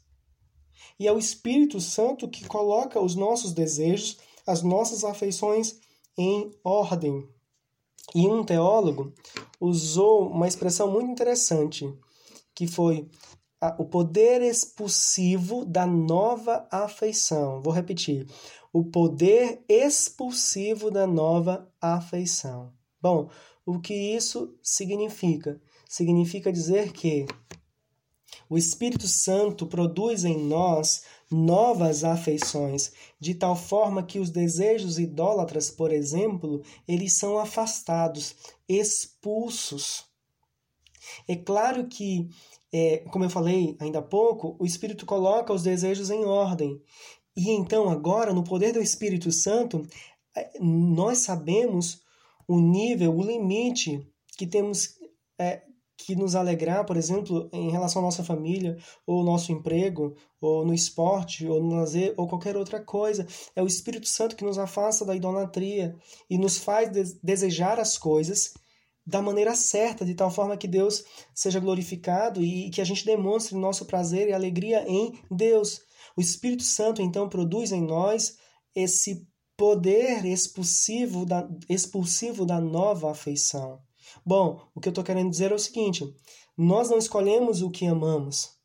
[0.99, 5.79] E é o Espírito Santo que coloca os nossos desejos, as nossas afeições
[6.17, 7.27] em ordem.
[8.13, 9.13] E um teólogo
[9.59, 11.91] usou uma expressão muito interessante,
[12.53, 13.09] que foi
[13.77, 17.61] o poder expulsivo da nova afeição.
[17.61, 18.27] Vou repetir.
[18.71, 22.73] O poder expulsivo da nova afeição.
[23.01, 23.29] Bom,
[23.65, 25.61] o que isso significa?
[25.87, 27.25] Significa dizer que
[28.49, 35.69] o Espírito Santo produz em nós novas afeições, de tal forma que os desejos idólatras,
[35.69, 38.35] por exemplo, eles são afastados,
[38.69, 40.05] expulsos.
[41.27, 42.29] É claro que,
[42.71, 46.81] é, como eu falei ainda há pouco, o Espírito coloca os desejos em ordem.
[47.35, 49.85] E então, agora, no poder do Espírito Santo,
[50.35, 52.01] é, nós sabemos
[52.47, 54.99] o nível, o limite que temos
[55.39, 55.63] é,
[55.97, 60.73] que nos alegrar, por exemplo, em relação à nossa família, ou nosso emprego, ou no
[60.73, 63.25] esporte, ou no lazer, ou qualquer outra coisa.
[63.55, 65.95] É o Espírito Santo que nos afasta da idolatria
[66.29, 66.89] e nos faz
[67.21, 68.53] desejar as coisas
[69.05, 71.03] da maneira certa, de tal forma que Deus
[71.33, 75.81] seja glorificado e que a gente demonstre nosso prazer e alegria em Deus.
[76.15, 78.37] O Espírito Santo então produz em nós
[78.75, 79.27] esse
[79.57, 83.81] poder expulsivo da, expulsivo da nova afeição.
[84.25, 86.15] Bom, o que eu estou querendo dizer é o seguinte:
[86.57, 88.57] nós não escolhemos o que amamos,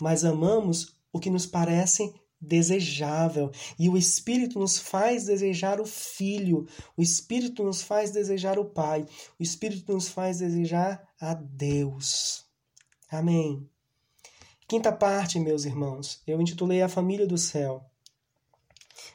[0.00, 3.50] mas amamos o que nos parece desejável.
[3.78, 9.06] E o Espírito nos faz desejar o Filho, o Espírito nos faz desejar o Pai,
[9.38, 12.44] o Espírito nos faz desejar a Deus.
[13.10, 13.68] Amém.
[14.66, 17.84] Quinta parte, meus irmãos, eu intitulei A Família do Céu.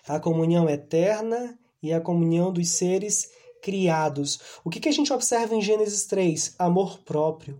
[0.07, 3.29] A comunhão eterna e a comunhão dos seres
[3.65, 4.39] criados.
[4.63, 6.53] O que, que a gente observa em Gênesis 3?
[6.59, 7.59] Amor próprio.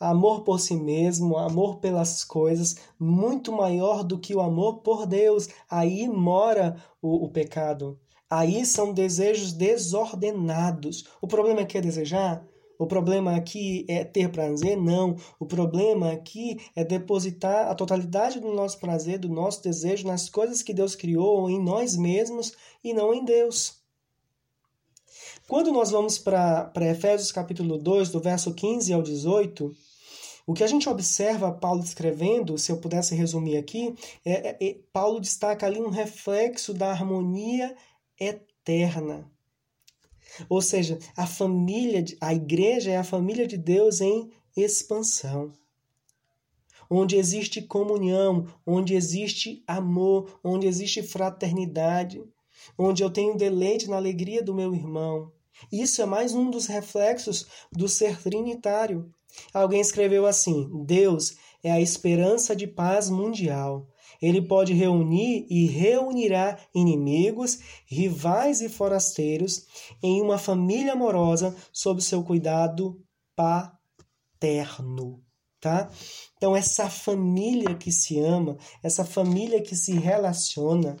[0.00, 5.48] Amor por si mesmo, amor pelas coisas, muito maior do que o amor por Deus.
[5.70, 7.96] Aí mora o, o pecado.
[8.28, 11.04] Aí são desejos desordenados.
[11.22, 12.44] O problema aqui é desejar?
[12.76, 14.76] O problema aqui é ter prazer?
[14.76, 15.14] Não.
[15.38, 20.64] O problema aqui é depositar a totalidade do nosso prazer, do nosso desejo nas coisas
[20.64, 23.85] que Deus criou, em nós mesmos e não em Deus.
[25.48, 29.72] Quando nós vamos para Efésios capítulo 2, do verso 15 ao 18,
[30.44, 34.76] o que a gente observa Paulo escrevendo, se eu pudesse resumir aqui, é, é, é,
[34.92, 37.76] Paulo destaca ali um reflexo da harmonia
[38.18, 39.30] eterna.
[40.48, 45.52] Ou seja, a família, a igreja é a família de Deus em expansão.
[46.90, 52.20] Onde existe comunhão, onde existe amor, onde existe fraternidade,
[52.76, 55.32] onde eu tenho deleite na alegria do meu irmão,
[55.70, 59.10] isso é mais um dos reflexos do ser trinitário.
[59.52, 63.88] Alguém escreveu assim: Deus é a esperança de paz mundial.
[64.20, 69.66] Ele pode reunir e reunirá inimigos, rivais e forasteiros
[70.02, 72.98] em uma família amorosa sob seu cuidado
[73.34, 75.25] paterno
[75.66, 75.90] tá?
[76.36, 80.96] Então essa família que se ama, essa família que se relaciona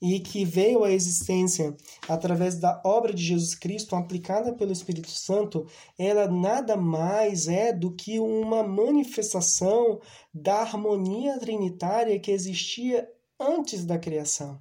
[0.00, 1.76] e que veio à existência
[2.08, 5.66] através da obra de Jesus Cristo aplicada pelo Espírito Santo,
[5.98, 10.00] ela nada mais é do que uma manifestação
[10.32, 13.08] da harmonia trinitária que existia
[13.40, 14.56] antes da criação.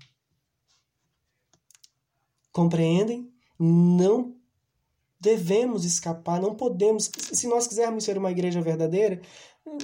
[2.51, 3.31] Compreendem?
[3.59, 4.35] Não
[5.23, 7.09] devemos escapar, não podemos.
[7.31, 9.21] Se nós quisermos ser uma igreja verdadeira,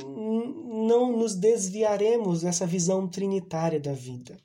[0.06, 4.38] não nos desviaremos dessa visão trinitária da vida.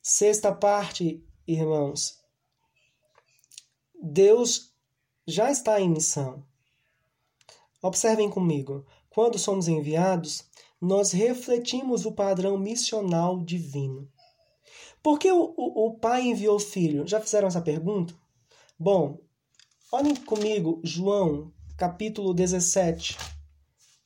[0.00, 2.20] Sexta parte, irmãos.
[4.00, 4.72] Deus
[5.26, 6.44] já está em missão.
[7.82, 8.86] Observem comigo.
[9.10, 10.44] Quando somos enviados,
[10.80, 14.08] nós refletimos o padrão missional divino.
[15.02, 17.06] Por que o, o, o pai enviou o filho?
[17.06, 18.14] Já fizeram essa pergunta?
[18.78, 19.18] Bom,
[19.92, 23.16] Olhem comigo João, capítulo 17,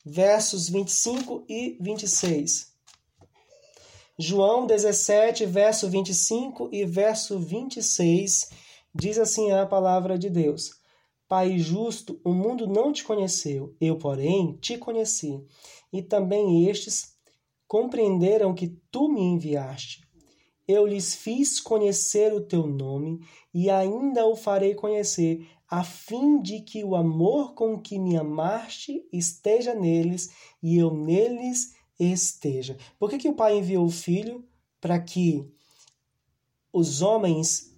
[0.04, 2.74] versos 25 e 26.
[4.18, 8.50] João 17, verso 25 e verso 26
[8.94, 10.72] diz assim a palavra de Deus:
[11.26, 15.42] Pai justo, o mundo não te conheceu, eu, porém, te conheci,
[15.90, 17.16] e também estes
[17.66, 20.06] compreenderam que tu me enviaste.
[20.70, 26.60] Eu lhes fiz conhecer o teu nome e ainda o farei conhecer, a fim de
[26.60, 30.30] que o amor com que me amaste esteja neles
[30.62, 32.78] e eu neles esteja.
[33.00, 34.48] Por que, que o Pai enviou o Filho?
[34.80, 35.44] Para que
[36.72, 37.76] os homens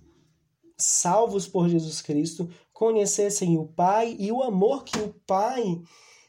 [0.77, 5.81] salvos por Jesus Cristo conhecessem o Pai e o amor que o Pai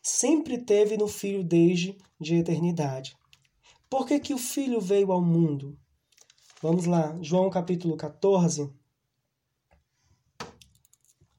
[0.01, 3.18] sempre teve no Filho desde de eternidade.
[3.89, 5.78] Por que, que o Filho veio ao mundo?
[6.64, 8.72] Vamos lá, João capítulo 14,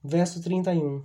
[0.03, 1.03] verso 31.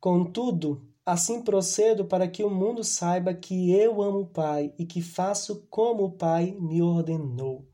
[0.00, 5.00] Contudo, assim procedo para que o mundo saiba que eu amo o Pai e que
[5.00, 7.64] faço como o Pai me ordenou.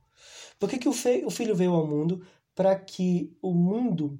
[0.58, 0.92] Por que, que o,
[1.24, 2.22] o Filho veio ao mundo?
[2.54, 4.18] Para que o mundo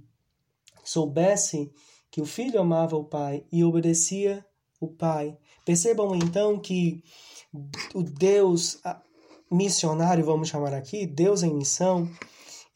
[0.82, 1.70] soubesse
[2.10, 4.42] que o Filho amava o Pai e obedecia
[4.80, 5.36] o Pai.
[5.62, 7.04] Percebam então que
[7.94, 8.80] o Deus
[9.50, 12.08] missionário, vamos chamar aqui, Deus em missão,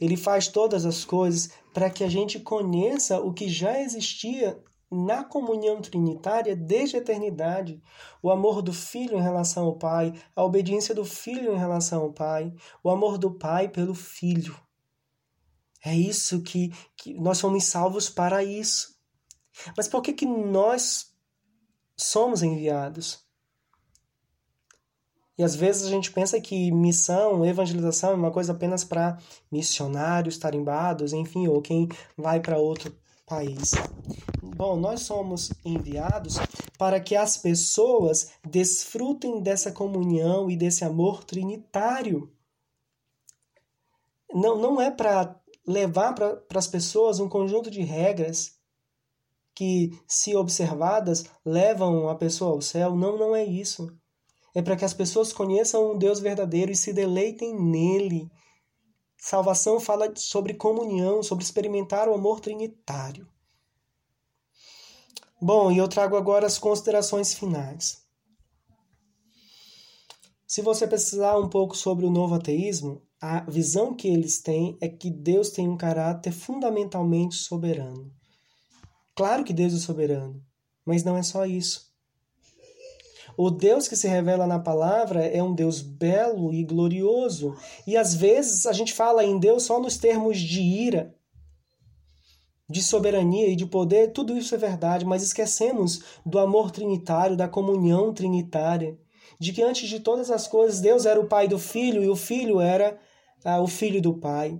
[0.00, 4.60] ele faz todas as coisas para que a gente conheça o que já existia
[4.90, 7.82] na comunhão trinitária desde a eternidade.
[8.22, 12.12] O amor do Filho em relação ao Pai, a obediência do Filho em relação ao
[12.12, 12.52] Pai,
[12.82, 14.54] o amor do Pai pelo Filho.
[15.84, 18.94] É isso que, que nós somos salvos para isso.
[19.76, 21.14] Mas por que, que nós
[21.96, 23.21] somos enviados?
[25.38, 29.18] E às vezes a gente pensa que missão, evangelização é uma coisa apenas para
[29.50, 32.94] missionários tarimbados, enfim, ou quem vai para outro
[33.26, 33.70] país.
[34.42, 36.36] Bom, nós somos enviados
[36.78, 42.30] para que as pessoas desfrutem dessa comunhão e desse amor trinitário.
[44.32, 48.58] Não, não é para levar para as pessoas um conjunto de regras
[49.54, 52.94] que, se observadas, levam a pessoa ao céu.
[52.94, 53.94] Não, não é isso.
[54.54, 58.30] É para que as pessoas conheçam um Deus verdadeiro e se deleitem nele.
[59.16, 63.26] Salvação fala sobre comunhão, sobre experimentar o amor trinitário.
[65.40, 68.02] Bom, e eu trago agora as considerações finais.
[70.46, 74.88] Se você pesquisar um pouco sobre o novo ateísmo, a visão que eles têm é
[74.88, 78.12] que Deus tem um caráter fundamentalmente soberano.
[79.14, 80.44] Claro que Deus é soberano,
[80.84, 81.91] mas não é só isso.
[83.36, 87.56] O Deus que se revela na palavra é um Deus belo e glorioso.
[87.86, 91.14] E às vezes a gente fala em Deus só nos termos de ira,
[92.68, 97.48] de soberania e de poder, tudo isso é verdade, mas esquecemos do amor trinitário, da
[97.48, 98.98] comunhão trinitária,
[99.38, 102.16] de que antes de todas as coisas Deus era o pai do filho e o
[102.16, 102.98] filho era
[103.44, 104.58] ah, o filho do pai.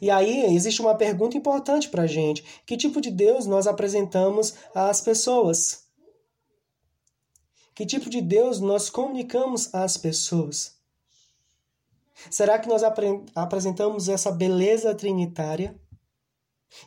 [0.00, 4.54] E aí existe uma pergunta importante para a gente: que tipo de Deus nós apresentamos
[4.74, 5.81] às pessoas?
[7.74, 10.76] Que tipo de Deus nós comunicamos às pessoas?
[12.30, 12.82] Será que nós
[13.34, 15.80] apresentamos essa beleza trinitária?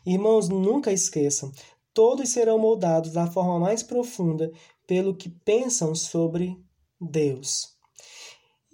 [0.06, 1.52] Irmãos, nunca esqueçam:
[1.94, 4.52] todos serão moldados da forma mais profunda
[4.86, 6.58] pelo que pensam sobre
[7.02, 7.76] Deus.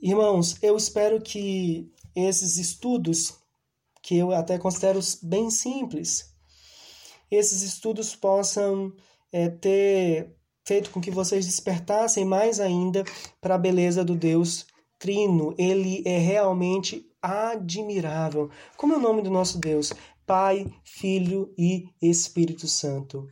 [0.02, 3.36] Irmãos, eu espero que esses estudos,
[4.02, 6.36] que eu até considero bem simples,
[7.30, 8.94] esses estudos possam
[9.32, 10.36] é, ter
[10.72, 13.04] feito com que vocês despertassem mais ainda
[13.42, 14.66] para a beleza do Deus
[14.98, 15.54] Trino.
[15.58, 18.50] Ele é realmente admirável.
[18.78, 19.92] Como é o nome do nosso Deus?
[20.26, 23.28] Pai, Filho e Espírito Santo.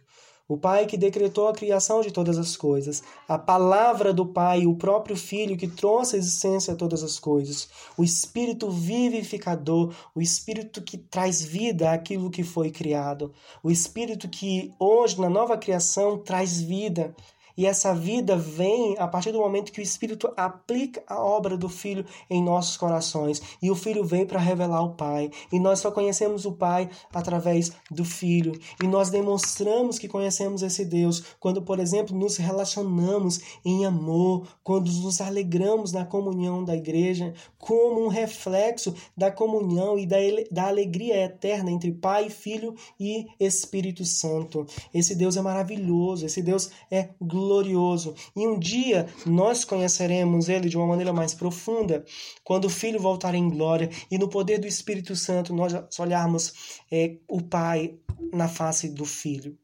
[0.50, 4.76] O Pai que decretou a criação de todas as coisas, a palavra do Pai, o
[4.76, 10.82] próprio Filho que trouxe a existência a todas as coisas, o Espírito vivificador, o Espírito
[10.82, 13.32] que traz vida àquilo que foi criado,
[13.62, 17.16] o Espírito que hoje, na nova criação, traz vida
[17.60, 21.68] e essa vida vem a partir do momento que o Espírito aplica a obra do
[21.68, 23.42] Filho em nossos corações.
[23.62, 25.30] E o Filho vem para revelar o Pai.
[25.52, 28.58] E nós só conhecemos o Pai através do Filho.
[28.82, 34.90] E nós demonstramos que conhecemos esse Deus quando, por exemplo, nos relacionamos em amor, quando
[34.90, 40.16] nos alegramos na comunhão da igreja, como um reflexo da comunhão e da,
[40.50, 44.66] da alegria eterna entre Pai, Filho e Espírito Santo.
[44.94, 48.14] Esse Deus é maravilhoso, esse Deus é glorioso glorioso.
[48.36, 52.06] E um dia nós conheceremos Ele de uma maneira mais profunda,
[52.44, 57.18] quando o Filho voltar em glória e no poder do Espírito Santo nós olharmos é,
[57.28, 57.98] o Pai
[58.32, 59.58] na face do Filho.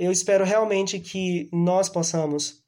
[0.00, 2.62] Eu espero realmente que nós possamos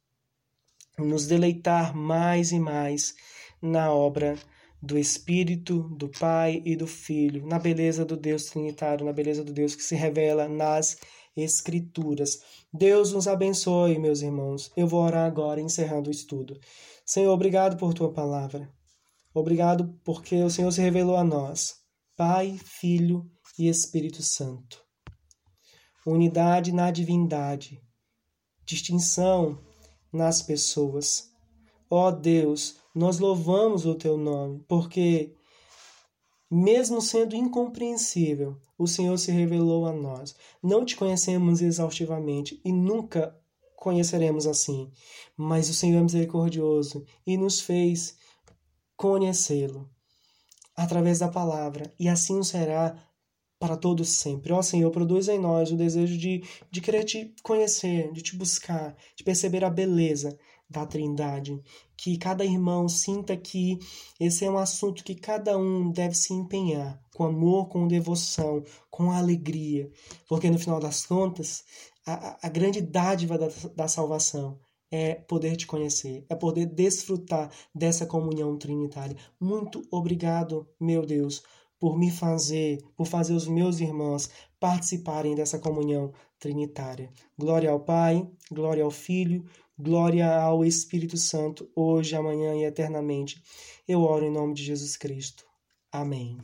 [0.96, 3.14] nos deleitar mais e mais
[3.60, 4.36] na obra
[4.80, 9.52] do Espírito, do Pai e do Filho, na beleza do Deus Trinitário, na beleza do
[9.52, 10.96] Deus que se revela nas
[11.42, 12.40] Escrituras.
[12.72, 14.70] Deus nos abençoe, meus irmãos.
[14.76, 16.58] Eu vou orar agora, encerrando o estudo.
[17.04, 18.68] Senhor, obrigado por tua palavra.
[19.32, 21.76] Obrigado porque o Senhor se revelou a nós,
[22.16, 24.82] Pai, Filho e Espírito Santo.
[26.06, 27.80] Unidade na divindade,
[28.64, 29.58] distinção
[30.12, 31.30] nas pessoas.
[31.90, 35.34] Ó Deus, nós louvamos o teu nome, porque
[36.50, 40.34] mesmo sendo incompreensível, o Senhor se revelou a nós.
[40.62, 43.36] Não te conhecemos exaustivamente e nunca
[43.76, 44.90] conheceremos assim.
[45.36, 48.16] Mas o Senhor é misericordioso e nos fez
[48.96, 49.88] conhecê-lo
[50.74, 52.96] através da palavra, e assim será
[53.58, 54.52] para todos sempre.
[54.52, 58.96] Ó Senhor, produz em nós o desejo de, de querer te conhecer, de te buscar,
[59.16, 60.38] de perceber a beleza
[60.68, 61.60] da Trindade.
[61.96, 63.78] Que cada irmão sinta que
[64.20, 69.10] esse é um assunto que cada um deve se empenhar com amor, com devoção, com
[69.10, 69.90] alegria.
[70.28, 71.64] Porque no final das contas,
[72.06, 74.58] a, a grande dádiva da, da salvação
[74.90, 79.16] é poder te conhecer, é poder desfrutar dessa comunhão trinitária.
[79.38, 81.42] Muito obrigado, meu Deus,
[81.78, 87.10] por me fazer, por fazer os meus irmãos participarem dessa comunhão trinitária.
[87.38, 89.44] Glória ao Pai, glória ao Filho,
[89.78, 93.42] glória ao Espírito Santo, hoje, amanhã e eternamente.
[93.86, 95.44] Eu oro em nome de Jesus Cristo.
[95.92, 96.38] Amém.